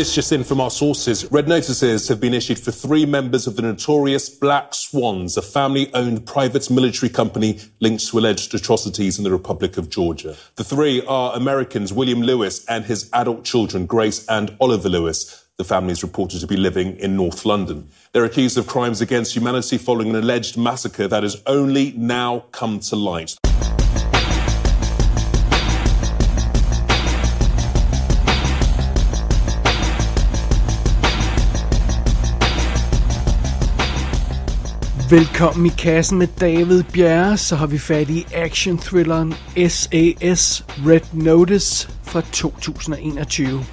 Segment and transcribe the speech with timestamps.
[0.00, 1.30] This just in from our sources.
[1.30, 5.92] Red notices have been issued for three members of the notorious Black Swans, a family
[5.92, 10.36] owned private military company linked to alleged atrocities in the Republic of Georgia.
[10.56, 15.44] The three are Americans William Lewis and his adult children, Grace and Oliver Lewis.
[15.58, 17.90] The family is reported to be living in North London.
[18.12, 22.80] They're accused of crimes against humanity following an alleged massacre that has only now come
[22.80, 23.36] to light.
[35.10, 39.34] Velkommen i kassen med David Bjerre, så har vi fat i action-thrilleren
[39.68, 43.64] SAS Red Notice fra 2021.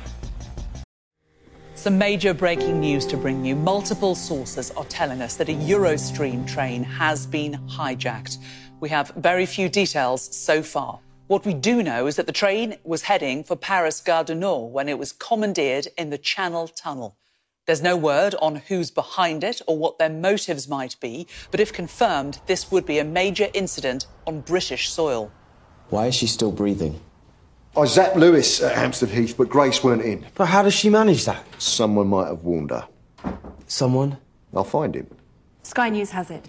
[1.76, 3.56] Some major breaking news to bring you.
[3.56, 8.40] Multiple sources are telling us that a Eurostream train has been hijacked.
[8.82, 11.00] We have very few details so far.
[11.28, 14.74] What we do know is that the train was heading for Paris Gare du Nord
[14.74, 17.12] when it was commandeered in the Channel Tunnel.
[17.68, 21.74] There's no word on who's behind it or what their motives might be, but if
[21.74, 25.34] confirmed, this would be a major incident on British soil.
[25.90, 27.02] Why is she still breathing?
[27.76, 30.26] Oh, I zapped Lewis at Hampstead Heath, but Grace weren't in.
[30.36, 31.44] But how does she manage that?
[31.62, 32.88] Someone might have warned her.
[33.68, 34.16] Someone?
[34.56, 35.08] I'll find him.
[35.64, 36.48] Sky News has it.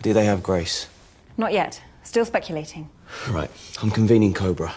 [0.00, 0.88] Do they have Grace?
[1.36, 1.82] Not yet.
[2.04, 2.88] Still speculating.
[3.28, 3.50] Right.
[3.82, 4.74] I'm convening Cobra.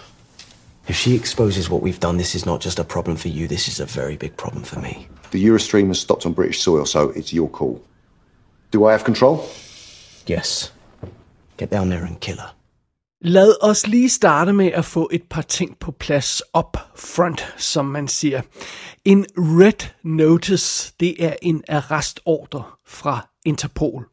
[0.89, 3.69] If she exposes what we've done, this is not just a problem for you, this
[3.69, 5.07] is a very big problem for me.
[5.31, 7.81] The Eurostream has stopped on British soil, so it's your call.
[8.73, 9.37] Do I have control?
[10.29, 10.73] Yes.
[11.57, 12.53] Get down there and kill her.
[13.21, 17.85] Lad os lige starte med at få et par ting på plads up front, som
[17.85, 18.41] man siger.
[19.05, 24.05] En red notice, det er en arrestordre fra Interpol.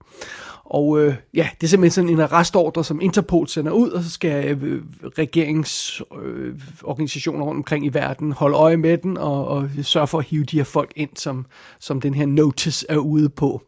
[0.74, 4.10] Og øh, ja, det er simpelthen sådan en arrestordre, som Interpol sender ud, og så
[4.10, 4.82] skal øh,
[5.18, 10.24] regeringsorganisationer øh, rundt omkring i verden holde øje med den, og, og sørge for at
[10.24, 11.46] hive de her folk ind, som,
[11.80, 13.62] som den her notice er ude på.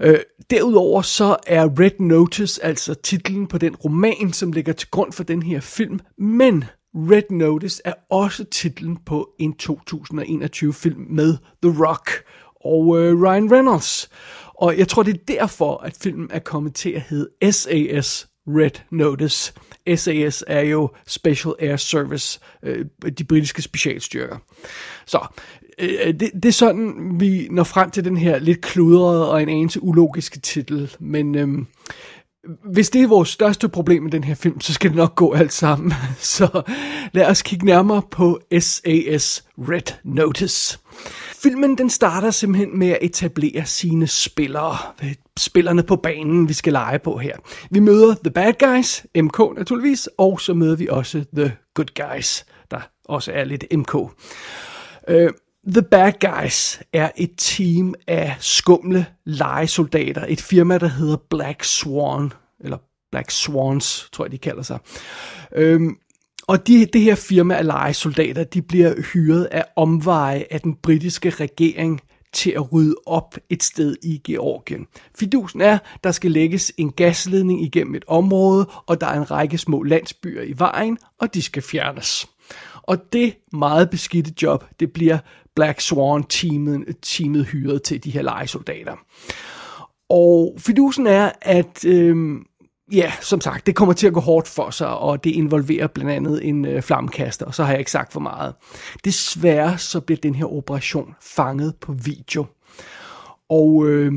[0.00, 0.18] Øh,
[0.50, 5.24] derudover så er Red Notice altså titlen på den roman, som ligger til grund for
[5.24, 6.64] den her film, men
[6.94, 12.10] Red Notice er også titlen på en 2021 film med The Rock
[12.64, 14.10] og øh, Ryan Reynolds.
[14.60, 18.80] Og jeg tror, det er derfor, at filmen er kommet til at hedde SAS Red
[18.90, 19.52] Notice.
[19.96, 22.84] SAS er jo Special Air Service, øh,
[23.18, 24.36] de britiske specialstyrker.
[25.06, 25.26] Så
[25.78, 29.42] øh, øh, det, det er sådan, vi når frem til den her lidt kludrede og
[29.42, 30.96] en anelse ulogiske titel.
[31.00, 31.48] Men øh,
[32.72, 35.32] hvis det er vores største problem med den her film, så skal det nok gå
[35.32, 35.92] alt sammen.
[36.18, 36.62] Så
[37.12, 40.78] lad os kigge nærmere på SAS Red Notice.
[41.42, 44.76] Filmen den starter simpelthen med at etablere sine spillere.
[45.38, 47.36] Spillerne på banen, vi skal lege på her.
[47.70, 52.44] Vi møder The Bad Guys, MK naturligvis, og så møder vi også The Good Guys,
[52.70, 53.94] der også er lidt MK.
[53.94, 54.10] Uh,
[55.08, 55.30] øh,
[55.72, 60.24] The Bad Guys er et team af skumle legesoldater.
[60.28, 62.78] Et firma, der hedder Black Swan, eller
[63.10, 64.78] Black Swans, tror jeg, de kalder sig.
[65.52, 65.96] Øhm,
[66.50, 71.30] og de, det her firma af legesoldater, de bliver hyret af omveje af den britiske
[71.30, 72.00] regering
[72.32, 74.86] til at rydde op et sted i Georgien.
[75.18, 79.58] Fidusen er, der skal lægges en gasledning igennem et område, og der er en række
[79.58, 82.28] små landsbyer i vejen, og de skal fjernes.
[82.82, 85.18] Og det meget beskidte job, det bliver
[85.56, 88.96] Black Swan-teamet teamet hyret til de her legesoldater.
[90.08, 92.36] Og fidusen er, at øh,
[92.92, 96.10] ja, som sagt, det kommer til at gå hårdt for sig, og det involverer blandt
[96.10, 98.54] andet en øh, flammekaster, og så har jeg ikke sagt for meget.
[99.04, 102.46] Desværre så bliver den her operation fanget på video.
[103.48, 104.12] Og øh,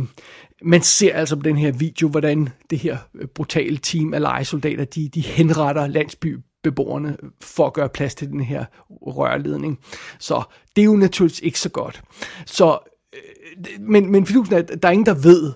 [0.63, 4.85] man ser altså på den her video, hvordan det her øh, brutale team af legesoldater,
[4.85, 9.79] de, de henretter landsbybeboerne for at gøre plads til den her rørledning.
[10.19, 10.43] Så
[10.75, 12.01] det er jo naturligvis ikke så godt.
[12.45, 12.79] Så,
[13.13, 15.53] øh, men, men er, der er ingen, der ved,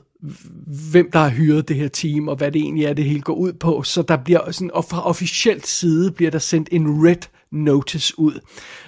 [0.91, 3.33] hvem der har hyret det her team, og hvad det egentlig er, det hele går
[3.33, 3.83] ud på.
[3.83, 8.39] Så der bliver sådan, og fra officielt side bliver der sendt en red notice ud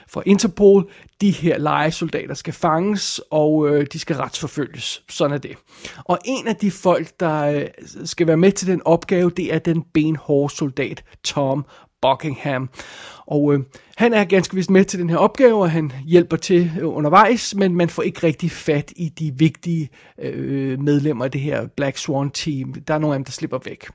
[0.10, 0.92] fra Interpol.
[1.22, 5.04] De her legesoldater skal fanges, og øh, de skal retsforfølges.
[5.10, 5.56] Sådan er det.
[6.06, 7.66] Og en af de folk, der øh,
[8.06, 11.66] skal være med til den opgave, det er den benhårde soldat Tom
[12.02, 12.70] Buckingham.
[13.28, 13.60] Og øh,
[13.98, 17.56] han er ganske vist med til den her opgave, og han hjælper til øh, undervejs,
[17.56, 19.90] men man får ikke rigtig fat i de vigtige
[20.22, 22.74] øh, medlemmer af det her Black Swan team.
[22.74, 23.88] Der er nogle af dem, der slipper væk.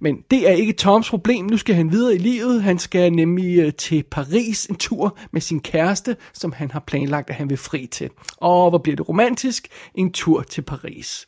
[0.00, 1.46] Men det er ikke Toms problem.
[1.46, 2.62] Nu skal han videre i livet.
[2.62, 7.30] Han skal nemlig øh, til Paris en tur med sin kæreste, som han har planlagt,
[7.30, 8.10] at han vil fri til.
[8.36, 9.68] Og hvor bliver det romantisk?
[9.94, 11.26] En tur til Paris.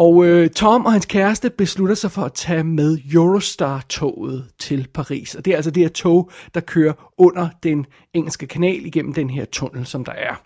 [0.00, 5.34] Og øh, Tom og hans kæreste beslutter sig for at tage med Eurostar-toget til Paris.
[5.34, 9.30] Og det er altså det her tog, der kører under den engelske kanal igennem den
[9.30, 10.42] her tunnel, som der er.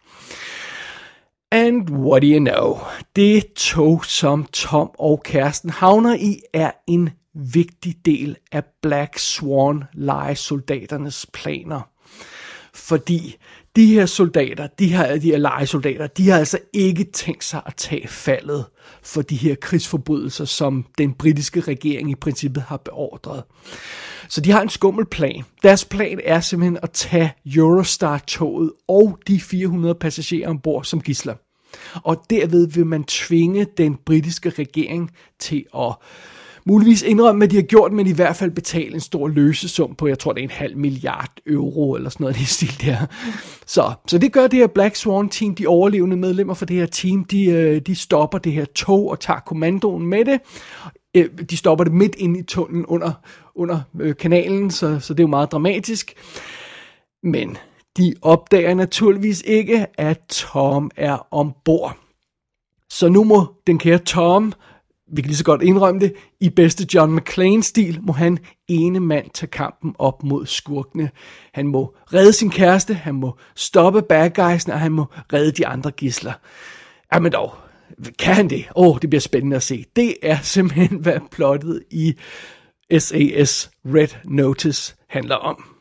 [1.52, 2.78] And what do you know?
[3.16, 9.84] Det tog, som Tom og kæresten havner i, er en vigtig del af Black Swan
[9.92, 11.94] legesoldaternes planer.
[12.75, 13.37] Fordi
[13.76, 17.75] de her soldater, de her, de her legesoldater, de har altså ikke tænkt sig at
[17.76, 18.65] tage faldet
[19.03, 23.43] for de her krigsforbrydelser, som den britiske regering i princippet har beordret.
[24.29, 25.44] Så de har en skummel plan.
[25.62, 31.35] Deres plan er simpelthen at tage Eurostar-toget og de 400 passagerer ombord som gisler.
[31.94, 35.94] Og derved vil man tvinge den britiske regering til at
[36.66, 40.06] muligvis indrømme, at de har gjort, men i hvert fald betale en stor løsesum på,
[40.06, 43.06] jeg tror det er en halv milliard euro eller sådan noget i stil der.
[43.66, 46.87] Så, så det gør det her Black Swan team, de overlevende medlemmer for det her
[46.87, 50.40] team, de, øh, de stopper det her tog og tager kommandoen med det.
[51.14, 53.12] Øh, de stopper det midt ind i tunnelen under,
[53.55, 56.14] under øh, kanalen, så, så det er jo meget dramatisk.
[57.22, 57.56] Men
[57.96, 61.96] de opdager naturligvis ikke, at Tom er ombord.
[62.90, 64.52] Så nu må den kære Tom
[65.12, 69.30] vi kan lige så godt indrømme det, i bedste John McClane-stil må han ene mand
[69.34, 71.10] tage kampen op mod skurkene.
[71.54, 75.66] Han må redde sin kæreste, han må stoppe bad guys'en, og han må redde de
[75.66, 76.32] andre gisler.
[77.14, 77.54] Jamen dog,
[78.18, 78.64] kan han det?
[78.76, 79.84] Åh, oh, det bliver spændende at se.
[79.96, 82.14] Det er simpelthen, hvad plottet i
[82.98, 85.74] SAS Red Notice handler om.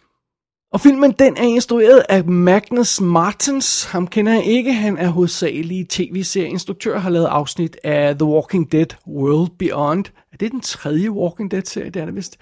[0.73, 3.83] Og filmen den er instrueret af Magnus Martens.
[3.83, 4.73] Ham kender jeg ikke.
[4.73, 10.05] Han er hovedsagelig tv-serieinstruktør, har lavet afsnit af The Walking Dead World Beyond.
[10.33, 11.89] Er det den tredje Walking Dead-serie?
[11.89, 12.37] Det er det vist.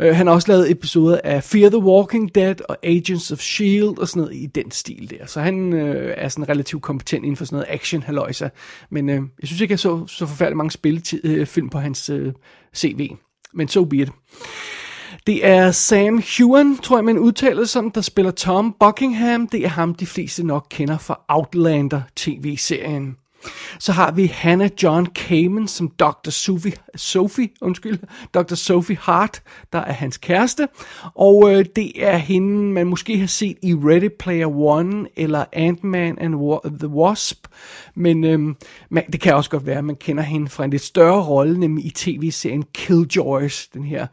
[0.00, 3.98] Uh, han har også lavet episoder af Fear the Walking Dead og Agents of S.H.I.E.L.D.
[3.98, 5.26] og sådan noget i den stil der.
[5.26, 5.80] Så han uh,
[6.16, 8.48] er sådan relativt kompetent inden for sådan noget action haløjsa.
[8.90, 12.32] Men uh, jeg synes ikke, jeg så så forfærdeligt mange spilfilm på hans uh,
[12.76, 13.10] CV.
[13.54, 14.08] Men so be it.
[15.26, 19.48] Det er Sam Hewen, tror jeg man udtaler som, der spiller Tom Buckingham.
[19.48, 23.16] Det er ham, de fleste nok kender fra Outlander tv-serien.
[23.78, 26.30] Så har vi Hannah John Kamen som Dr.
[26.30, 27.98] Sophie, Sophie, undskyld,
[28.34, 28.54] Dr.
[28.54, 29.42] Sophie Hart,
[29.72, 30.68] der er hans kæreste.
[31.14, 36.18] Og øh, det er hende, man måske har set i Ready Player One eller Ant-Man
[36.18, 36.34] and
[36.78, 37.46] the Wasp.
[37.94, 38.54] Men øh,
[38.90, 41.60] man, det kan også godt være, at man kender hende fra en lidt større rolle,
[41.60, 44.06] nemlig i tv-serien Killjoys, den her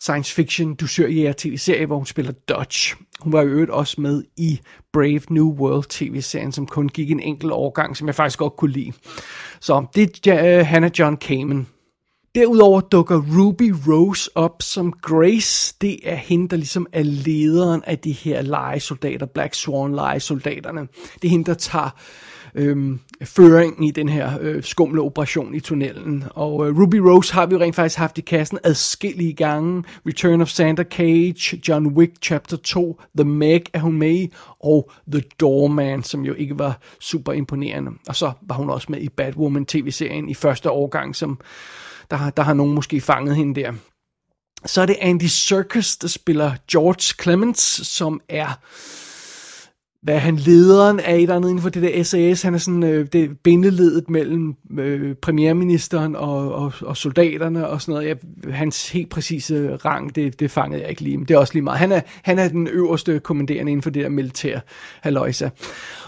[0.00, 2.96] science fiction dusørjæger tv-serie, hvor hun spiller Dodge.
[3.20, 4.60] Hun var i øvrigt også med i
[4.92, 8.72] Brave New World tv-serien, som kun gik en enkelt årgang, som jeg faktisk godt kunne
[8.72, 8.92] lide.
[9.60, 11.66] Så det er uh, Hannah John Kamen.
[12.34, 15.74] Derudover dukker Ruby Rose op som Grace.
[15.80, 20.88] Det er hende, der ligesom er lederen af de her legesoldater, Black Swan legesoldaterne.
[21.14, 21.90] Det er hende, der tager
[22.54, 26.24] øh, føringen i den her øh, skumle operation i tunnelen.
[26.30, 29.84] Og øh, Ruby Rose har vi jo rent faktisk haft i kassen adskillige gange.
[30.06, 34.90] Return of Santa Cage, John Wick Chapter 2, The Meg er hun med i, og
[35.12, 37.90] The Doorman, som jo ikke var super imponerende.
[38.08, 41.40] Og så var hun også med i Batwoman tv-serien i første årgang, som
[42.10, 43.72] der, der har nogen måske fanget hende der.
[44.66, 48.58] Så er det Andy Serkis, der spiller George Clements, som er
[50.08, 52.42] hvad er han lederen af et andet inden for det der SAS.
[52.42, 57.92] Han er sådan øh, det bindeledet mellem øh, premierministeren og, og, og soldaterne og sådan
[57.92, 58.08] noget.
[58.08, 58.16] Jeg,
[58.54, 61.16] hans helt præcise rang, det, det fangede jeg ikke lige.
[61.16, 61.78] Men det er også lige meget.
[61.78, 64.60] Han er, han er den øverste kommanderende inden for det der militær
[65.00, 65.48] haløjsa.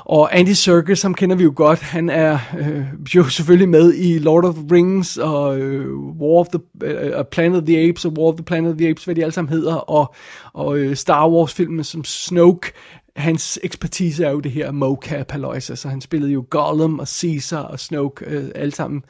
[0.05, 1.79] Og Andy Serkis, ham kender vi jo godt.
[1.79, 6.47] Han er øh, jo selvfølgelig med i Lord of the Rings og øh, War of
[6.49, 9.15] the øh, Planet of the Apes og War of the Planet of the Apes, hvad
[9.15, 9.75] de alle sammen hedder.
[9.75, 10.15] Og,
[10.53, 12.73] og øh, Star Wars-filmen som Snoke
[13.17, 17.09] hans ekspertise er jo det her mocap halløjse, så altså, han spillede jo Gollum og
[17.09, 19.05] Caesar og Snoke, øh, alle sammen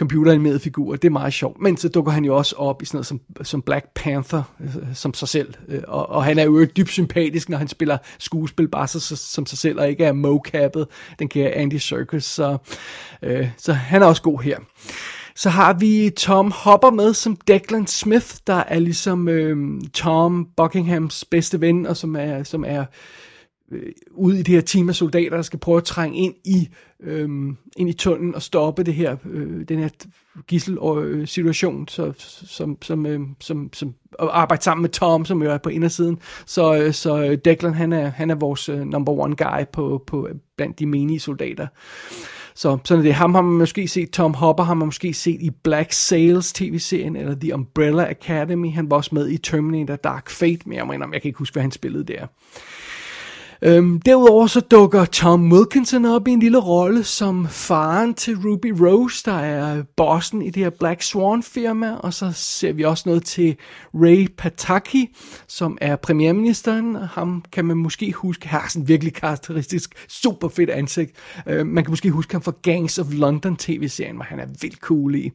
[0.00, 0.96] computeranimerede figurer.
[0.96, 1.60] Det er meget sjovt.
[1.60, 4.68] Men så dukker han jo også op i sådan noget som, som Black Panther, øh,
[4.94, 5.54] som sig selv.
[5.68, 9.16] Øh, og, og han er jo dybt sympatisk, når han spiller skuespil bare så, så,
[9.16, 10.86] som sig selv, og ikke er mocappet,
[11.18, 12.24] den kære Andy Serkis.
[12.24, 12.58] Så,
[13.22, 14.58] øh, så han er også god her.
[15.36, 21.24] Så har vi Tom Hopper med som Declan Smith, der er ligesom øh, Tom Buckinghams
[21.24, 22.84] bedste ven, og som er, som er
[23.70, 26.68] øh, ude i det her team af soldater, der skal prøve at trænge ind i,
[27.02, 27.28] øh,
[27.76, 29.88] ind i tunnelen og stoppe det her, øh, den her
[30.46, 32.12] gissel-situation, øh, så,
[32.46, 36.18] som, som, øh, som, som, og arbejde sammen med Tom, som jo er på indersiden.
[36.46, 40.04] Så, øh, så øh, Declan, han er, han er vores øh, number one guy på,
[40.06, 41.66] på, blandt de menige soldater.
[42.54, 43.14] Så sådan er det.
[43.14, 47.16] Ham har man måske set, Tom Hopper har man måske set i Black Sails tv-serien,
[47.16, 48.72] eller The Umbrella Academy.
[48.72, 51.54] Han var også med i Terminator Dark Fate, men jeg, mener, jeg kan ikke huske,
[51.54, 52.26] hvad han spillede der.
[53.62, 58.66] Øhm, derudover så dukker Tom Wilkinson op i en lille rolle som faren til Ruby
[58.80, 63.08] Rose, der er bossen i det her Black Swan firma, og så ser vi også
[63.08, 63.56] noget til
[63.94, 65.16] Ray Pataki,
[65.48, 66.94] som er premierministeren.
[66.94, 71.12] Ham kan man måske huske, har sådan virkelig karakteristisk, super fedt ansigt.
[71.46, 74.78] Øh, man kan måske huske ham fra Gangs of London tv-serien, hvor han er vildt
[74.78, 75.30] cool i.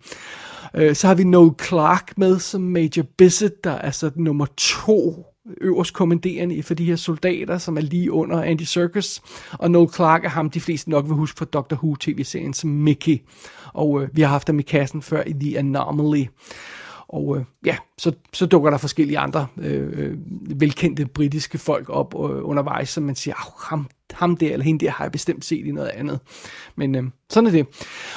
[0.75, 5.25] Øh, så har vi Noel Clark med som Major Bissett, der er sådan nummer to
[5.61, 9.21] øverst kommanderende for de her soldater, som er lige under Andy Serkis.
[9.51, 12.69] Og Noel Clark er ham, de fleste nok vil huske fra Doctor Who tv-serien som
[12.69, 13.17] Mickey.
[13.73, 16.25] Og øh, vi har haft ham i kassen før i The Anomaly.
[17.07, 20.17] Og øh, ja, så, så dukker der forskellige andre øh, øh
[20.59, 24.91] velkendte britiske folk op øh, undervejs, som man siger, ham, ham der eller hende der
[24.91, 26.19] har jeg bestemt set i noget andet.
[26.75, 27.67] Men øh, sådan er det.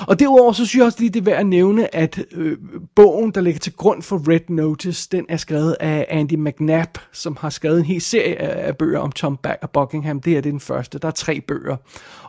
[0.00, 2.56] Og derudover så synes jeg også lige, det er værd at nævne, at øh,
[2.96, 7.36] bogen, der ligger til grund for Red Notice, den er skrevet af Andy McNabb, som
[7.40, 10.20] har skrevet en hel serie af, af bøger om Tom Back og Buckingham.
[10.20, 10.98] Det er det den første.
[10.98, 11.76] Der er tre bøger.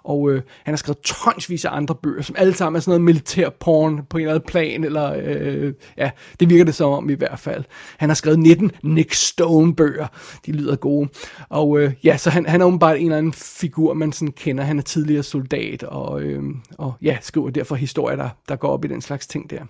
[0.04, 3.02] Og øh, han har skrevet tonsvis af andre bøger, som alle sammen er sådan noget
[3.02, 7.10] militær porn på en eller anden plan, eller øh, ja, det virker det som om
[7.10, 7.64] i hvert fald.
[7.98, 10.08] Han har skrevet 19 Nick Stone bøger.
[10.46, 11.10] De lyder gode.
[11.50, 14.64] Og øh, ja, så han, han er åbenbart en eller anden figur, man sådan kender.
[14.64, 16.44] Han er tidligere soldat, og, øh,
[16.78, 19.62] og ja, skriver derfor historier, der, der går op i den slags ting der.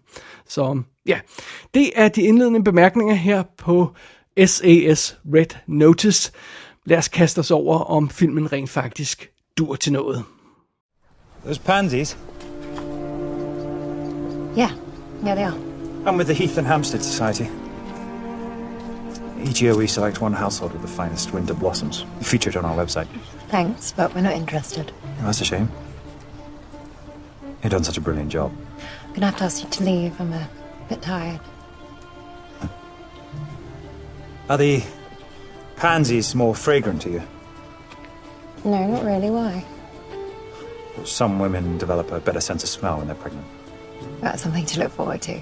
[0.47, 1.19] Så ja,
[1.73, 3.93] det er de indledende bemærkninger her på
[4.45, 6.31] SAS Red Notice.
[6.85, 10.23] Lad os kaste os over, om filmen rent faktisk dur til noget.
[11.45, 12.17] Those pansies?
[14.57, 14.71] Yeah,
[15.25, 15.57] yeah they are.
[16.05, 17.45] I'm with the Heath and Hampstead Society.
[19.43, 23.07] Each year we select one household with the finest winter blossoms, featured on our website.
[23.49, 24.91] Thanks, but we're not interested.
[25.21, 25.69] Oh, that's a shame.
[27.63, 28.53] You've done such a brilliant job.
[29.07, 30.19] I'm gonna have to ask you to leave.
[30.19, 30.49] I'm a
[30.87, 31.39] bit tired.
[34.49, 34.83] Are the
[35.75, 37.21] pansies more fragrant to you?
[38.63, 39.29] No, not really.
[39.29, 39.65] Why?
[41.05, 43.45] Some women develop a better sense of smell when they're pregnant.
[44.21, 45.41] That's something to look forward to.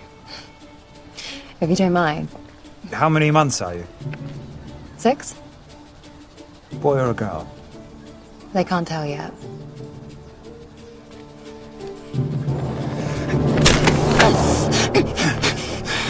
[1.62, 2.30] If you don't mind.
[2.92, 3.88] How many months are you?
[4.98, 5.36] Six?
[6.74, 7.50] Boy or a girl?
[8.54, 9.34] They can't tell yet.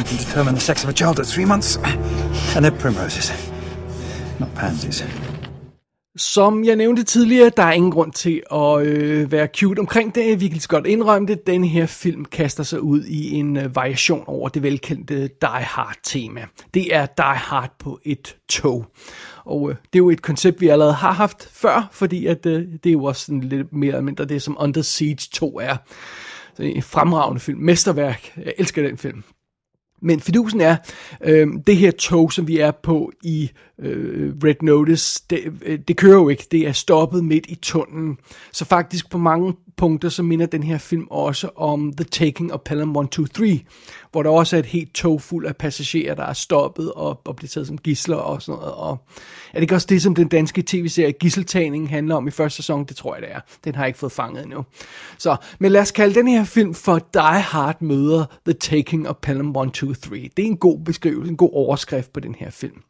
[0.08, 1.78] Can determine the sex of a child at three months.
[2.56, 3.28] And they're primroses,
[4.40, 5.04] not pansies.
[6.18, 10.42] Som jeg nævnte tidligere, der er ingen grund til at øh, være cute omkring det.
[10.42, 11.48] Vi kan lige godt indrømme det.
[11.48, 16.46] Den her film kaster sig ud i en øh, variation over det velkendte Die Hard-tema.
[16.74, 18.86] Det er Die Hard på et tog.
[19.46, 22.62] Og øh, det er jo et koncept, vi allerede har haft før, fordi at, øh,
[22.84, 25.76] det er jo også sådan lidt mere eller mindre det, som Under Siege 2 er.
[26.56, 27.60] Så en fremragende film.
[27.60, 28.34] Mesterværk.
[28.38, 29.24] Jeg elsker den film.
[30.02, 30.76] Men fidusen er,
[31.24, 35.98] øh, det her tog, som vi er på i øh, Red Notice, det, øh, det
[35.98, 36.48] kører jo ikke.
[36.52, 38.18] Det er stoppet midt i tunnelen.
[38.52, 42.60] Så faktisk på mange punkter, så minder den her film også om The Taking of
[42.66, 43.60] Pelham 123,
[44.12, 47.36] hvor der også er et helt tog fuld af passagerer, der er stoppet og, og
[47.36, 48.74] bliver taget som gisler og sådan noget.
[48.74, 48.98] Og
[49.50, 52.86] er det ikke også det, som den danske tv-serie Gisseltagning handler om i første sæson?
[52.86, 53.40] Det tror jeg, det er.
[53.64, 54.66] Den har jeg ikke fået fanget endnu.
[55.18, 59.16] Så, men lad os kalde den her film for Die Hard møder The Taking of
[59.22, 59.87] Pelham 123.
[59.96, 60.30] 3.
[60.38, 62.82] Det er en god beskrivelse, en god overskrift på den her film.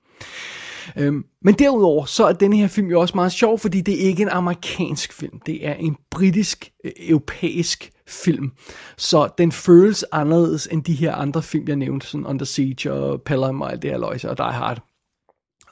[0.95, 4.07] Øhm, men derudover så er denne her film jo også meget sjov, fordi det er
[4.07, 5.39] ikke en amerikansk film.
[5.45, 8.51] Det er en britisk, øh, europæisk film.
[8.97, 13.21] Så den føles anderledes end de her andre film, jeg nævnte, sådan Under Siege og
[13.21, 14.81] Pelham og alt det her løjse og Die Hard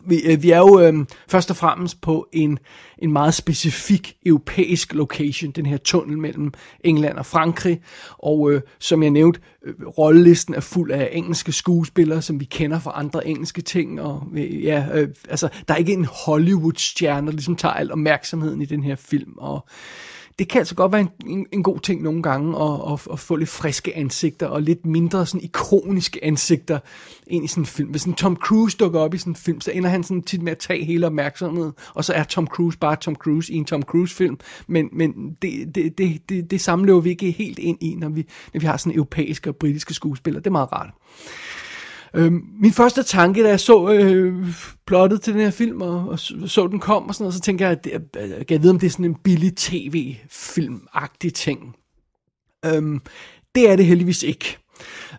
[0.08, 2.60] vi, øh, vi er jo øh, først og fremmest på en,
[2.98, 7.82] en meget specifik europæisk location, den her tunnel mellem England og Frankrig,
[8.18, 12.80] og øh, som jeg nævnte, øh, rollelisten er fuld af engelske skuespillere, som vi kender
[12.80, 17.34] fra andre engelske ting, og øh, ja, øh, altså, der er ikke en Hollywood-stjerne, der
[17.34, 19.68] ligesom tager al opmærksomheden i den her film, og
[20.40, 23.20] det kan altså godt være en, en, en god ting nogle gange at, at, at
[23.20, 26.80] få lidt friske ansigter og lidt mindre sådan ikoniske ansigter
[27.28, 27.90] ind i sådan en film.
[27.90, 30.42] Hvis en Tom Cruise dukker op i sådan en film, så ender han sådan tit
[30.42, 33.66] med at tage hele opmærksomheden, og så er Tom Cruise bare Tom Cruise i en
[33.66, 34.38] Tom Cruise film.
[34.68, 38.28] Men, men det, det, det, det, det samlever vi ikke helt ind i, når vi,
[38.54, 40.40] når vi har sådan europæiske og britiske skuespillere.
[40.42, 40.90] Det er meget rart.
[42.16, 42.32] Øh,
[42.62, 44.48] min første tanke, da jeg så øh,
[44.88, 47.42] plottet til den her film, og, og så, så den kom og sådan noget, så
[47.42, 51.34] tænker jeg, at det, øh, jeg, jeg ved, om det er sådan en billig tv-film-agtig
[51.34, 51.76] ting.
[52.66, 53.00] Øh,
[53.56, 54.58] det er det heldigvis ikke.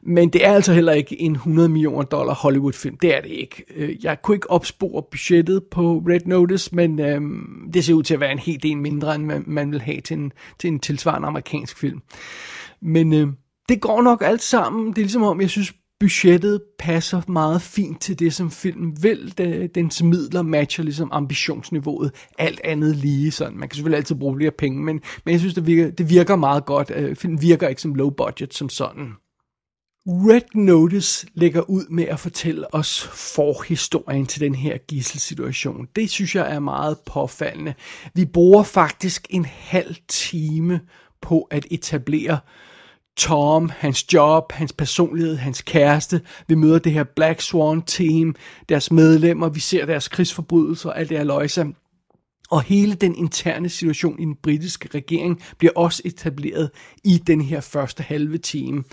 [0.02, 2.96] Men det er altså heller ikke en 100 millioner dollar Hollywood-film.
[2.96, 3.64] Det er det ikke.
[3.76, 8.14] Øh, jeg kunne ikke opspore budgettet på Red Notice, men øhm, det ser ud til
[8.14, 10.80] at være en helt del mindre, end man, man vil have til en, til en
[10.80, 12.02] tilsvarende amerikansk film.
[12.82, 13.28] Men øh,
[13.68, 14.88] det går nok alt sammen.
[14.88, 19.38] Det er ligesom om, jeg synes, budgettet passer meget fint til det, som filmen vil.
[19.38, 22.12] Den, dens midler matcher ligesom ambitionsniveauet.
[22.38, 23.58] Alt andet lige sådan.
[23.58, 26.36] Man kan selvfølgelig altid bruge flere penge, men, men jeg synes, det virker, det virker
[26.36, 26.92] meget godt.
[26.94, 29.12] Øh, filmen virker ikke som low budget som sådan.
[30.08, 35.88] Red Notice lægger ud med at fortælle os forhistorien til den her gisselsituation.
[35.96, 37.74] Det synes jeg er meget påfaldende.
[38.14, 40.80] Vi bruger faktisk en halv time
[41.22, 42.38] på at etablere
[43.16, 46.20] Tom, hans job, hans personlighed, hans kæreste.
[46.49, 48.35] Vi møder det her Black Swan team,
[48.68, 51.66] deres medlemmer, vi ser deres krigsforbrydelser alt det her løjse.
[52.50, 56.70] Og hele den interne situation i den britiske regering bliver også etableret
[57.04, 58.84] i den her første halve time.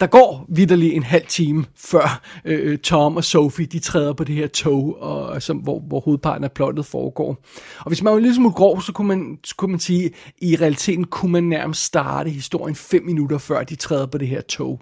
[0.00, 4.34] Der går vidderlig en halv time, før øh, Tom og Sophie de træder på det
[4.34, 7.44] her tog, og, som, hvor, hvor hovedparten af plottet foregår.
[7.78, 10.12] Og hvis man var lidt smule grov, så kunne man, så kunne man sige, at
[10.42, 14.40] i realiteten kunne man nærmest starte historien fem minutter før de træder på det her
[14.40, 14.80] tog.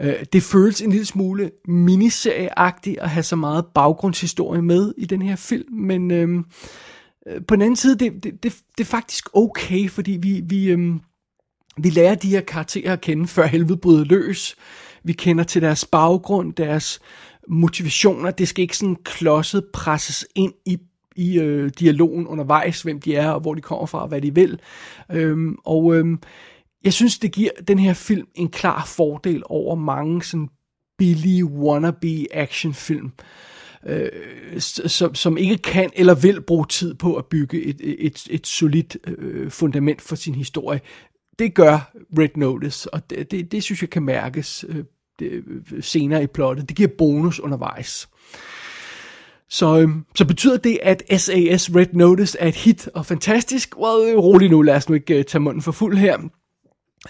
[0.00, 5.22] Øh, det føles en lille smule miniserieagtigt at have så meget baggrundshistorie med i den
[5.22, 6.10] her film, men...
[6.10, 6.44] Øh,
[7.26, 10.68] Øh, på den anden side, det, det, det, det er faktisk okay, fordi vi, vi,
[10.68, 11.00] øhm,
[11.76, 14.56] vi lærer de her karakterer at kende, før helvede bryder løs.
[15.04, 17.00] Vi kender til deres baggrund, deres
[17.48, 18.30] motivationer.
[18.30, 20.78] Det skal ikke sådan klodset presses ind i,
[21.16, 24.34] i øh, dialogen undervejs, hvem de er, og hvor de kommer fra, og hvad de
[24.34, 24.60] vil.
[25.12, 26.18] Øhm, og øhm,
[26.84, 30.48] jeg synes, det giver den her film en klar fordel over mange sådan
[30.98, 33.24] billige wannabe actionfilm øh,
[33.86, 38.46] Øh, som, som ikke kan eller vil bruge tid på at bygge et, et, et
[38.46, 40.80] solidt øh, fundament for sin historie.
[41.38, 44.84] Det gør Red Notice, og det, det, det synes jeg kan mærkes øh,
[45.18, 46.68] det, øh, senere i plottet.
[46.68, 48.08] Det giver bonus undervejs.
[49.48, 53.76] Så, øh, så betyder det, at SAS Red Notice er et hit og fantastisk?
[53.76, 56.18] Well, rolig nu, lad os nu ikke øh, tage munden for fuld her.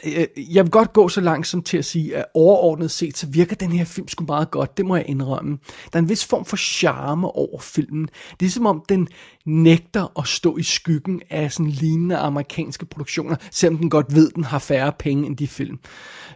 [0.05, 3.17] Øh, øh, jeg vil godt gå så langt som til at sige, at overordnet set,
[3.17, 4.77] så virker den her film sgu meget godt.
[4.77, 5.59] Det må jeg indrømme.
[5.93, 8.09] Der er en vis form for charme over filmen.
[8.41, 9.09] Det er som om, den
[9.47, 14.35] nægter at stå i skyggen af sådan lignende amerikanske produktioner, selvom den godt ved, at
[14.35, 15.79] den har færre penge end de film.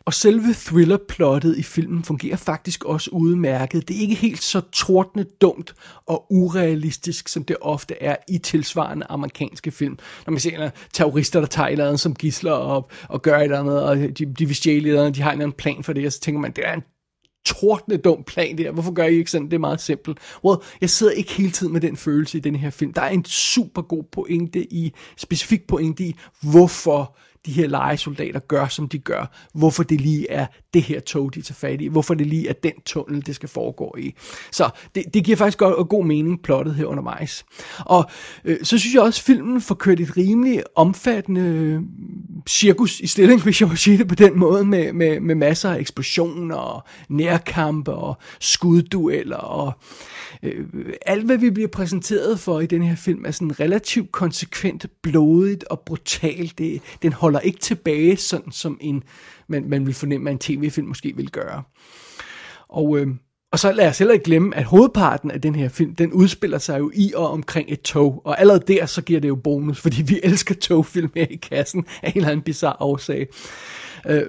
[0.04, 3.88] Og selve thrillerplottet i filmen fungerer faktisk også udmærket.
[3.88, 5.74] Det er ikke helt så tortende dumt
[6.06, 9.98] og urealistisk, som det ofte er i tilsvarende amerikanske film.
[10.26, 13.82] Når man ser terrorister, der tager et som gisler og, og gør et eller andet,
[13.82, 16.20] og de, de vil stjæle de har en eller anden plan for det, og så
[16.20, 16.82] tænker man, det er en
[17.46, 18.70] tordne dum plan der.
[18.70, 19.46] Hvorfor gør I ikke sådan?
[19.46, 20.18] Det er meget simpelt.
[20.44, 22.92] Well, jeg sidder ikke hele tiden med den følelse i den her film.
[22.92, 28.66] Der er en super god pointe i, specifik pointe i, hvorfor de her legesoldater gør,
[28.66, 29.48] som de gør.
[29.54, 31.86] Hvorfor det lige er det her tog, de tager fat i.
[31.86, 34.14] Hvorfor det lige er den tunnel, det skal foregå i.
[34.52, 37.44] Så det, det giver faktisk godt god mening, plottet her undervejs.
[37.78, 38.10] Og
[38.44, 41.80] øh, så synes jeg også, at filmen får kørt et rimelig omfattende øh,
[42.48, 45.70] cirkus i stilling, hvis jeg må sige det på den måde, med, med, med masser
[45.70, 49.72] af eksplosioner og nærkampe og skuddueller og
[50.42, 50.66] øh,
[51.06, 55.64] alt, hvad vi bliver præsenteret for i den her film, er sådan relativt konsekvent blodigt
[55.64, 56.58] og brutalt.
[56.58, 59.02] Det, den holder ikke tilbage, sådan som en,
[59.48, 61.62] man, man vil fornemme, at en tv-film måske vil gøre.
[62.68, 63.08] Og, øh,
[63.54, 66.58] og så lad os heller ikke glemme, at hovedparten af den her film, den udspiller
[66.58, 68.22] sig jo i og omkring et tog.
[68.24, 71.86] Og allerede der, så giver det jo bonus, fordi vi elsker togfilm her i kassen
[72.02, 73.28] af en eller anden bizarre årsag.
[74.08, 74.22] Øh,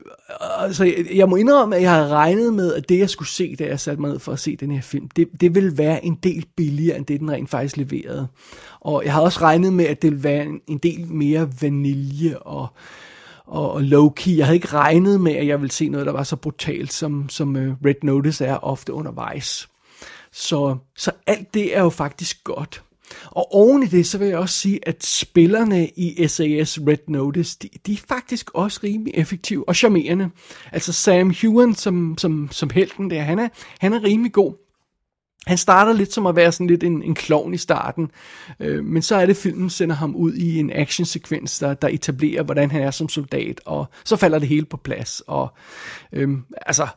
[0.57, 3.55] altså, jeg, jeg må indrømme, at jeg har regnet med, at det, jeg skulle se,
[3.55, 6.05] da jeg satte mig ned for at se den her film, det, det ville være
[6.05, 8.27] en del billigere, end det, den rent faktisk leverede.
[8.79, 12.37] Og jeg har også regnet med, at det ville være en, en del mere vanilje
[12.37, 12.67] og
[13.47, 14.37] og, og low-key.
[14.37, 17.29] Jeg havde ikke regnet med, at jeg ville se noget, der var så brutalt, som,
[17.29, 19.67] som øh, Red Notice er ofte undervejs.
[20.31, 22.83] Så, så alt det er jo faktisk godt.
[23.25, 27.57] Og oven i det, så vil jeg også sige, at spillerne i SAS Red Notice,
[27.61, 30.29] de, de er faktisk også rimelig effektive og charmerende.
[30.71, 33.47] Altså Sam Hewen som, som, som helten der, han er,
[33.79, 34.64] han er rimelig god.
[35.47, 38.11] Han starter lidt som at være sådan lidt en, en klovn i starten,
[38.59, 42.43] øh, men så er det, filmen sender ham ud i en actionsekvens, der, der etablerer,
[42.43, 45.21] hvordan han er som soldat, og så falder det hele på plads.
[45.27, 45.53] Og
[46.13, 46.29] øh,
[46.61, 46.87] altså,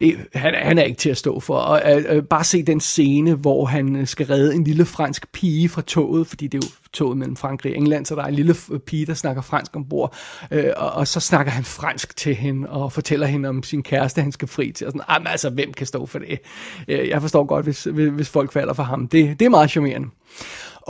[0.00, 1.56] det, han, han er ikke til at stå for.
[1.56, 5.32] Og øh, øh bare se den scene, hvor han øh, skal redde en lille fransk
[5.32, 8.26] pige fra toget, fordi det er jo toget mellem Frankrig og England, så der er
[8.26, 10.14] en lille øh, pige, der snakker fransk ombord,
[10.50, 14.22] øh, og, og så snakker han fransk til hende, og fortæller hende om sin kæreste,
[14.22, 16.40] han skal fri til, og sådan, ah, altså, hvem kan stå for det?
[16.88, 19.08] Øh, jeg forstår godt, hvis, hvis folk falder for ham.
[19.08, 20.08] Det, det er meget charmerende.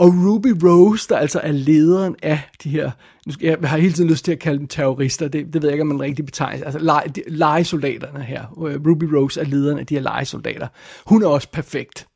[0.01, 2.91] Og Ruby Rose, der altså er lederen af de her,
[3.41, 5.81] jeg har hele tiden lyst til at kalde dem terrorister, det, det ved jeg ikke,
[5.81, 8.41] om man rigtig betegner, altså lege, legesoldaterne her.
[8.67, 10.67] Øh, Ruby Rose er lederen af de her legesoldater.
[11.05, 12.07] Hun er også perfekt.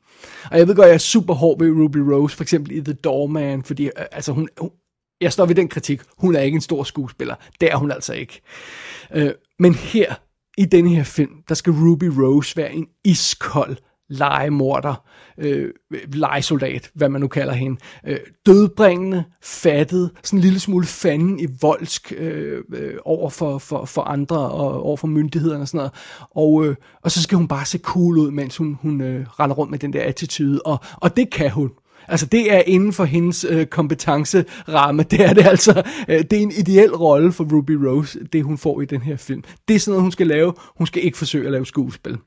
[0.50, 2.92] Og jeg ved godt, jeg er super hård ved Ruby Rose, for eksempel i The
[2.92, 4.70] Doorman, fordi øh, altså hun, hun
[5.20, 7.34] jeg står ved den kritik, hun er ikke en stor skuespiller.
[7.60, 8.40] Det er hun altså ikke.
[9.14, 10.14] Øh, men her,
[10.58, 13.76] i den her film, der skal Ruby Rose være en iskold
[14.08, 15.04] legemorder,
[15.38, 15.70] øh,
[16.12, 17.80] legesoldat, hvad man nu kalder hende.
[18.06, 23.84] Øh, dødbringende, fattet, sådan en lille smule fanden i voldsk øh, øh, over for, for,
[23.84, 25.92] for andre og over for myndighederne og sådan noget.
[26.30, 29.56] Og, øh, og så skal hun bare se cool ud, mens hun, hun øh, render
[29.56, 31.70] rundt med den der attitude, og, og det kan hun.
[32.08, 35.02] Altså det er inden for hendes øh, kompetenceramme.
[35.02, 35.82] Det er det altså.
[36.08, 39.16] Øh, det er en ideel rolle for Ruby Rose, det hun får i den her
[39.16, 39.42] film.
[39.68, 40.52] Det er sådan noget, hun skal lave.
[40.76, 42.18] Hun skal ikke forsøge at lave skuespil.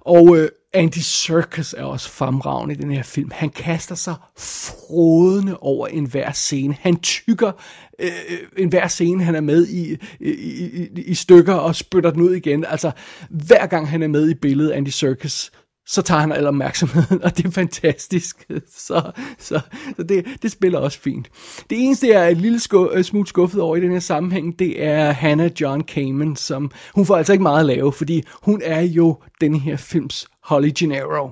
[0.00, 3.30] Og øh, Andy Serkis er også fremragende i den her film.
[3.34, 6.76] Han kaster sig frodende over enhver scene.
[6.80, 7.52] Han tykker
[7.98, 8.10] øh,
[8.58, 12.64] enhver scene, han er med i, i, i, i stykker og spytter den ud igen.
[12.64, 12.90] Altså,
[13.30, 15.50] hver gang han er med i billedet, Andy Serkis,
[15.86, 18.46] så tager han al opmærksomheden, og det er fantastisk.
[18.86, 19.60] Så, så,
[19.96, 21.30] så det, det spiller også fint.
[21.70, 24.84] Det eneste, jeg er et lille sku, smule skuffet over i den her sammenhæng, det
[24.84, 28.80] er Hannah John Kamen, som hun får altså ikke meget at lave, fordi hun er
[28.80, 31.30] jo den her films Holly Gennaro.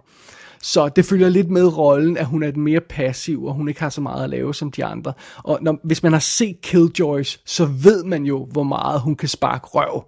[0.63, 3.81] Så det følger lidt med rollen, at hun er den mere passiv, og hun ikke
[3.81, 5.13] har så meget at lave som de andre.
[5.37, 9.29] Og når, hvis man har set Killjoys, så ved man jo, hvor meget hun kan
[9.29, 10.05] sparke røv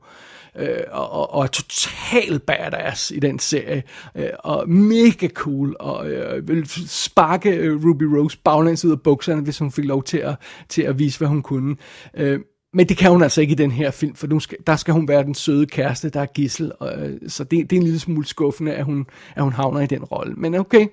[0.58, 3.82] øh, og, og er total badass i den serie,
[4.14, 9.42] øh, og mega cool, og øh, vil sparke øh, Ruby Rose baglæns ud af bukserne,
[9.42, 10.34] hvis hun fik lov til at,
[10.68, 11.76] til at vise, hvad hun kunne.
[12.16, 12.40] Øh,
[12.74, 14.94] men det kan hun altså ikke i den her film, for nu skal, der skal
[14.94, 16.72] hun være den søde kæreste, der er gissel.
[16.80, 19.06] Og, øh, så det, det er en lille smule skuffende, at hun,
[19.37, 20.34] at hun havner i den rolle.
[20.37, 20.87] Men okay,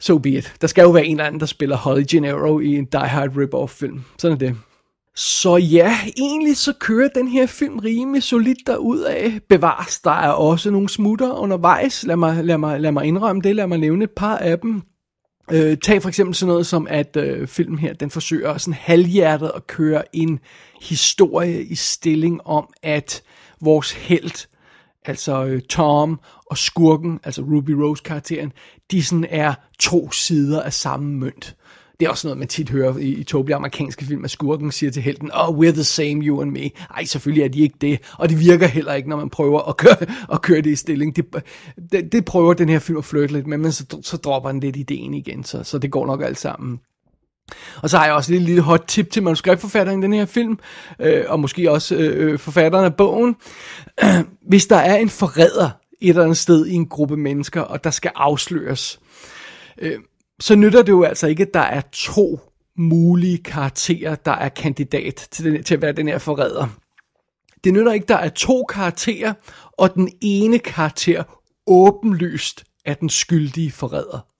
[0.00, 0.54] so be it.
[0.60, 3.30] Der skal jo være en eller anden, der spiller Holly Gennaro i en Die Hard
[3.36, 4.00] rip-off film.
[4.18, 4.56] Sådan er det.
[5.16, 9.38] Så ja, egentlig så kører den her film rimelig solidt derud af.
[9.48, 12.04] Bevares, der er også nogle smutter undervejs.
[12.06, 14.82] Lad mig, lad, mig, lad mig indrømme det, lad mig nævne et par af dem.
[15.50, 19.52] Øh, tag for eksempel sådan noget som, at øh, filmen her, den forsøger sådan halvhjertet
[19.54, 20.40] at køre en
[20.82, 23.22] historie i stilling om, at
[23.60, 24.46] vores held,
[25.04, 28.52] altså øh, Tom og skurken, altså Ruby Rose karakteren,
[28.90, 31.56] de sådan er to sider af samme mønt.
[32.00, 34.90] Det er også noget, man tit hører i, i tåbelige amerikanske film, at skurken siger
[34.90, 36.70] til helten, oh, we're the same, you and me.
[36.90, 39.76] Ej, selvfølgelig er de ikke det, og det virker heller ikke, når man prøver at
[39.76, 39.96] køre,
[40.32, 41.16] at køre det i stilling.
[41.16, 41.24] Det,
[41.92, 44.60] det, det prøver den her film at flytte lidt med, men så, så dropper den
[44.60, 46.80] lidt ideen igen, så, så det går nok alt sammen.
[47.82, 50.26] Og så har jeg også et lille, lille hot tip til manuskriptforfatteren i den her
[50.26, 50.58] film,
[51.00, 53.36] øh, og måske også øh, øh forfatteren af bogen.
[54.48, 57.90] Hvis der er en forræder et eller andet sted i en gruppe mennesker, og der
[57.90, 59.00] skal afsløres,
[59.78, 59.98] øh,
[60.42, 62.40] så nytter det jo altså ikke, at der er to
[62.76, 66.66] mulige karakterer, der er kandidat til, den, til at være den her forræder.
[67.64, 69.34] Det nytter ikke, at der er to karakterer,
[69.78, 71.22] og den ene karakter
[71.66, 74.31] åbenlyst er den skyldige forræder.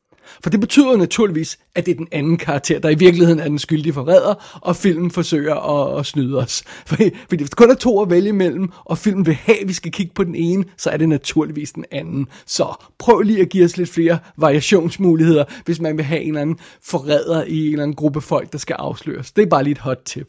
[0.43, 3.59] For det betyder naturligvis, at det er den anden karakter, der i virkeligheden er den
[3.59, 6.63] skyldige forræder, og filmen forsøger at, at snyde os.
[6.87, 9.69] Fordi, fordi hvis der kun er to at vælge imellem, og filmen vil have, at
[9.69, 12.27] vi skal kigge på den ene, så er det naturligvis den anden.
[12.47, 16.41] Så prøv lige at give os lidt flere variationsmuligheder, hvis man vil have en eller
[16.41, 19.33] anden forræder i en eller anden gruppe folk, der skal afsløres.
[19.33, 20.29] Det er bare lige et hot tip.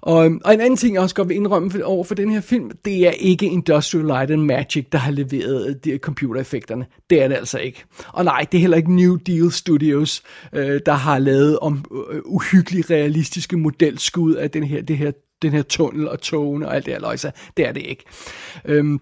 [0.00, 2.30] Og, øhm, og en anden ting, jeg også godt vil indrømme for, over for den
[2.30, 6.86] her film, det er ikke Industrial Light and Magic, der har leveret øh, de computereffekterne.
[7.10, 7.84] Det er det altså ikke.
[8.08, 12.20] Og nej, det er heller ikke New Deal Studios, øh, der har lavet om øh,
[12.24, 16.86] uhyggeligt realistiske modelskud af den her, det her, den her tunnel og togene og alt
[16.86, 17.32] det her løjse.
[17.56, 18.04] Det er det ikke.
[18.64, 19.00] Øhm,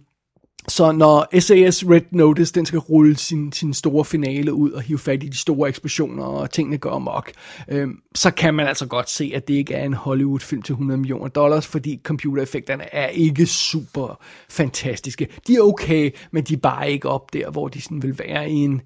[0.68, 4.98] så når SAS Red Notice, den skal rulle sin, sin store finale ud og hive
[4.98, 7.32] fat i de store eksplosioner, og tingene går amok,
[7.68, 10.98] øh, så kan man altså godt se, at det ikke er en Hollywood-film til 100
[10.98, 15.28] millioner dollars, fordi computereffekterne er ikke super fantastiske.
[15.46, 18.50] De er okay, men de er bare ikke op der, hvor de sådan vil være
[18.50, 18.80] i en,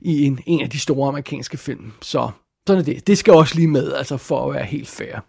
[0.00, 1.92] i en, en af de store amerikanske film.
[2.02, 2.30] Så
[2.66, 3.06] sådan er det.
[3.06, 5.20] Det skal også lige med, altså for at være helt fair.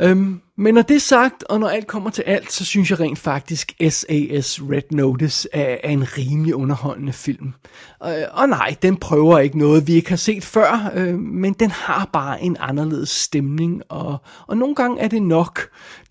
[0.00, 3.00] Øhm, men når det er sagt, og når alt kommer til alt, så synes jeg
[3.00, 7.52] rent faktisk, SAS Red Notice er, er en rimelig underholdende film.
[8.00, 11.70] Og, og nej, den prøver ikke noget, vi ikke har set før, øh, men den
[11.70, 15.60] har bare en anderledes stemning, og, og nogle gange er det nok.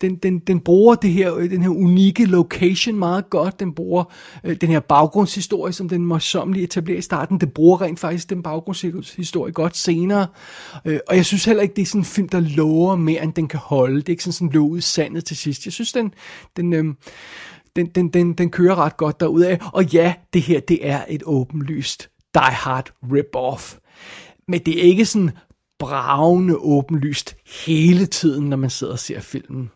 [0.00, 4.04] Den, den, den bruger det her, øh, den her unikke location meget godt, den bruger
[4.44, 8.42] øh, den her baggrundshistorie, som den møjsommeligt etablerer i starten, det bruger rent faktisk den
[8.42, 10.26] baggrundshistorie godt senere,
[10.84, 13.32] øh, og jeg synes heller ikke, det er sådan en film, der lover mere, end
[13.32, 13.96] den kan holde.
[13.96, 15.64] Det er ikke sådan sådan lå ud i sandet til sidst.
[15.64, 16.14] Jeg synes, den,
[16.56, 16.84] den, øh,
[17.76, 19.56] den, den, den, den kører ret godt derudad.
[19.72, 23.78] Og ja, det her, det er et åbenlyst Die Hard rip-off.
[24.48, 25.30] Men det er ikke sådan
[25.78, 29.70] bravende åbenlyst hele tiden, når man sidder og ser filmen.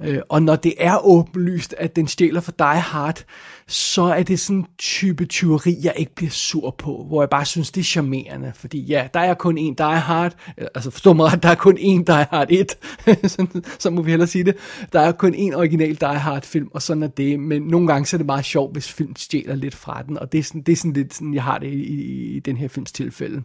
[0.00, 3.24] Øh, og når det er åbenlyst, at den stjæler for Die Hard,
[3.68, 7.44] så er det sådan en type tyveri, jeg ikke bliver sur på, hvor jeg bare
[7.44, 8.52] synes, det er charmerende.
[8.54, 11.54] Fordi ja, der er kun en Die Hard, øh, altså forstå mig ret, der er
[11.54, 12.78] kun en Die Hard 1,
[13.82, 14.56] så må vi hellere sige det.
[14.92, 17.40] Der er kun en original Die Hard film, og sådan er det.
[17.40, 20.32] Men nogle gange så er det meget sjovt, hvis film stjæler lidt fra den, og
[20.32, 22.56] det er sådan, det er sådan lidt sådan, jeg har det i, i, i den
[22.56, 23.42] her films tilfælde.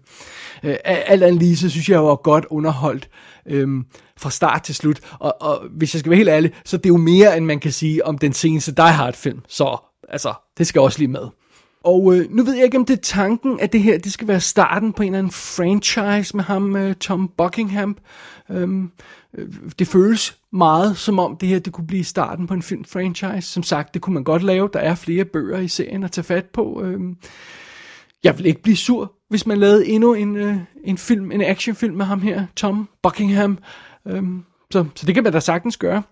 [0.63, 3.09] Øh, alt andet lige, så synes jeg, jeg var godt underholdt
[3.45, 3.85] øhm,
[4.17, 4.99] fra start til slut.
[5.19, 7.59] Og, og hvis jeg skal være helt ærlig, så det er jo mere, end man
[7.59, 9.39] kan sige om den seneste Die Hard film.
[9.47, 11.27] Så altså, det skal også lige med.
[11.83, 14.27] Og øh, nu ved jeg ikke, om det er tanken, at det her det skal
[14.27, 17.97] være starten på en eller anden franchise med ham, øh, Tom Buckingham.
[18.49, 18.91] Øhm,
[19.33, 19.47] øh,
[19.79, 23.41] det føles meget som om det her det kunne blive starten på en film-franchise.
[23.41, 24.69] Som sagt, det kunne man godt lave.
[24.73, 26.81] Der er flere bøger i serien at tage fat på.
[26.83, 27.17] Øhm,
[28.23, 31.95] jeg vil ikke blive sur, hvis man lavede endnu en, øh, en film, en actionfilm
[31.95, 33.57] med ham her, Tom Buckingham.
[34.07, 36.03] Øhm, så, så det kan man da sagtens gøre.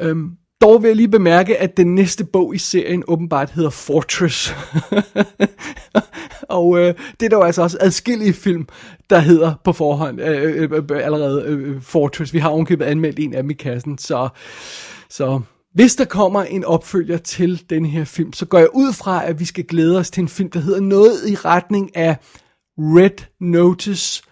[0.00, 4.54] Øhm, dog vil jeg lige bemærke, at den næste bog i serien åbenbart hedder Fortress.
[6.48, 8.68] og øh, det er der jo altså også adskillige film,
[9.10, 12.34] der hedder på forhånd øh, øh, øh, øh allerede øh, øh, Fortress.
[12.34, 14.28] Vi har ovenkøbet anmeldt en af dem i kassen, så...
[15.10, 15.40] så
[15.74, 19.40] hvis der kommer en opfølger til den her film, så går jeg ud fra, at
[19.40, 22.16] vi skal glæde os til en film, der hedder noget i retning af
[22.78, 24.22] Red Notice,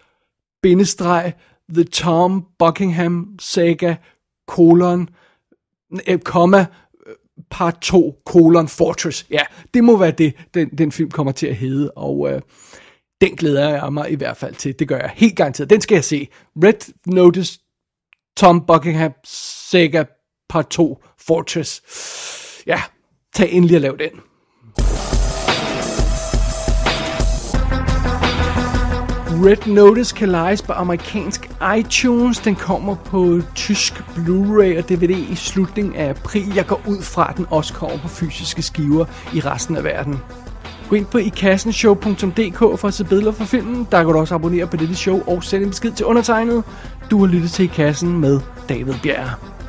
[0.63, 1.33] bindestreg,
[1.75, 3.95] The Tom Buckingham Saga,
[4.49, 5.09] kolon,
[6.09, 6.66] Øh, komma,
[7.07, 7.14] øh,
[7.50, 9.26] part 2, colon, Fortress.
[9.31, 9.42] Ja,
[9.74, 12.40] det må være det, den, den film kommer til at hedde, og øh,
[13.20, 14.78] den glæder jeg mig i hvert fald til.
[14.78, 15.70] Det gør jeg helt garanteret.
[15.70, 16.28] Den skal jeg se.
[16.64, 17.61] Red Notice,
[18.37, 20.05] Tom Buckingham Sega,
[20.48, 21.83] part 2, Fortress.
[22.66, 22.83] Ja,
[23.35, 24.32] tag endelig og lav den.
[29.35, 32.38] Red Notice kan lejes på amerikansk iTunes.
[32.38, 36.55] Den kommer på tysk Blu-ray og DVD i slutningen af april.
[36.55, 40.21] Jeg går ud fra, at den også kommer på fysiske skiver i resten af verden.
[40.88, 43.88] Gå ind på ikassenshow.dk for at se billeder fra filmen.
[43.90, 46.64] Der kan du også abonnere på dette show og sende en besked til undertegnet.
[47.11, 49.62] Du har lyttet til I Kassen med David Bjerg.